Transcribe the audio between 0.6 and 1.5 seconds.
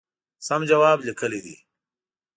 جواب لیکلی